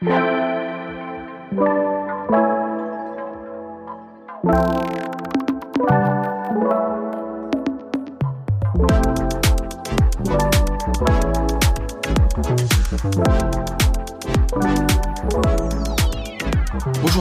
[0.00, 0.12] Bonjour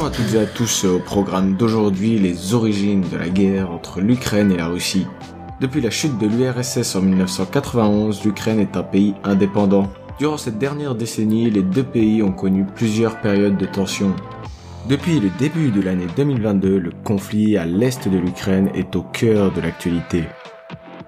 [0.06, 4.52] à toutes et à tous au programme d'aujourd'hui les origines de la guerre entre l'Ukraine
[4.52, 5.08] et la Russie.
[5.60, 9.92] Depuis la chute de l'URSS en 1991, l'Ukraine est un pays indépendant.
[10.20, 14.16] Durant cette dernière décennie, les deux pays ont connu plusieurs périodes de tension.
[14.90, 19.54] Depuis le début de l'année 2022, le conflit à l'est de l'Ukraine est au cœur
[19.54, 20.24] de l'actualité.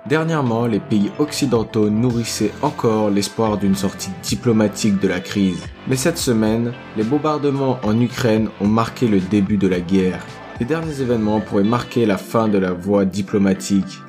[0.07, 5.63] Dernièrement, les pays occidentaux nourrissaient encore l'espoir d'une sortie diplomatique de la crise.
[5.87, 10.23] Mais cette semaine, les bombardements en Ukraine ont marqué le début de la guerre.
[10.59, 13.99] Les derniers événements pourraient marquer la fin de la voie diplomatique.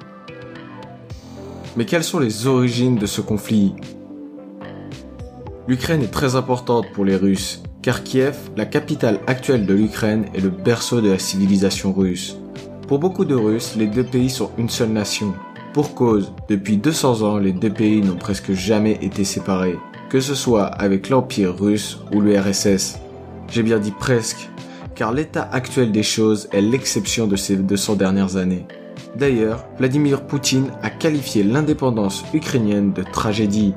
[1.75, 3.75] Mais quelles sont les origines de ce conflit?
[5.69, 10.41] L'Ukraine est très importante pour les Russes, car Kiev, la capitale actuelle de l'Ukraine, est
[10.41, 12.37] le berceau de la civilisation russe.
[12.89, 15.35] Pour beaucoup de Russes, les deux pays sont une seule nation.
[15.73, 20.35] Pour cause, depuis 200 ans, les deux pays n'ont presque jamais été séparés, que ce
[20.35, 22.99] soit avec l'Empire russe ou l'URSS.
[23.49, 24.49] J'ai bien dit presque,
[24.95, 28.67] car l'état actuel des choses est l'exception de ces 200 dernières années.
[29.17, 33.75] D'ailleurs, Vladimir Poutine a qualifié l'indépendance ukrainienne de tragédie.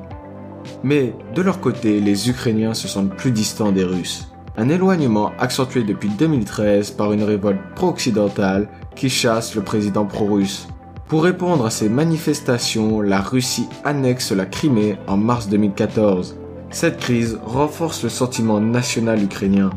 [0.84, 4.28] Mais de leur côté, les Ukrainiens se sentent plus distants des Russes.
[4.56, 10.68] Un éloignement accentué depuis 2013 par une révolte pro-occidentale qui chasse le président pro-russe.
[11.08, 16.38] Pour répondre à ces manifestations, la Russie annexe la Crimée en mars 2014.
[16.70, 19.70] Cette crise renforce le sentiment national ukrainien.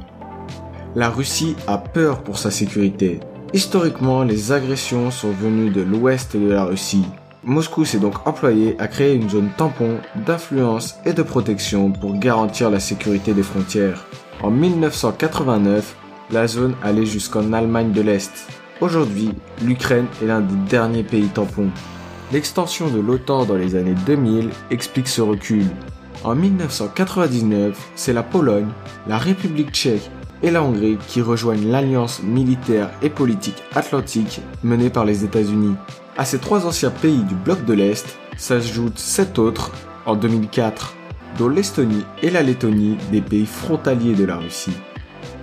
[0.94, 3.20] La Russie a peur pour sa sécurité.
[3.52, 7.04] Historiquement, les agressions sont venues de l'ouest de la Russie.
[7.48, 12.70] Moscou s'est donc employé à créer une zone tampon d'influence et de protection pour garantir
[12.70, 14.04] la sécurité des frontières.
[14.42, 15.94] En 1989,
[16.32, 18.48] la zone allait jusqu'en Allemagne de l'Est.
[18.80, 19.30] Aujourd'hui,
[19.62, 21.70] l'Ukraine est l'un des derniers pays tampons.
[22.32, 25.66] L'extension de l'OTAN dans les années 2000 explique ce recul.
[26.24, 28.70] En 1999, c'est la Pologne,
[29.06, 30.10] la République tchèque
[30.42, 35.74] et la Hongrie qui rejoignent l'alliance militaire et politique atlantique menée par les États-Unis.
[36.16, 39.72] À ces trois anciens pays du bloc de l'Est s'ajoutent sept autres
[40.06, 40.94] en 2004,
[41.38, 44.76] dont l'Estonie et la Lettonie, des pays frontaliers de la Russie.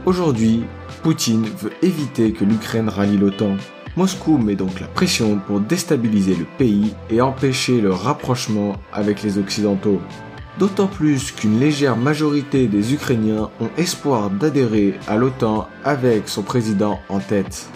[0.06, 0.64] Aujourd'hui,
[1.02, 3.58] Poutine veut éviter que l'Ukraine rallie l'OTAN.
[3.96, 9.38] Moscou met donc la pression pour déstabiliser le pays et empêcher le rapprochement avec les
[9.38, 10.02] Occidentaux.
[10.60, 17.00] D'autant plus qu'une légère majorité des Ukrainiens ont espoir d'adhérer à l'OTAN avec son président
[17.10, 17.70] en tête.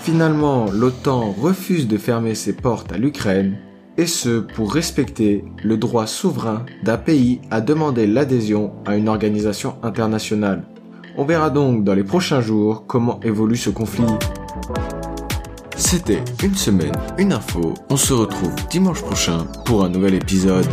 [0.00, 3.58] Finalement, l'OTAN refuse de fermer ses portes à l'Ukraine,
[3.98, 9.74] et ce pour respecter le droit souverain d'un pays à demander l'adhésion à une organisation
[9.82, 10.62] internationale.
[11.18, 14.04] On verra donc dans les prochains jours comment évolue ce conflit.
[15.78, 17.72] C'était une semaine, une info.
[17.88, 20.66] On se retrouve dimanche prochain pour un nouvel épisode.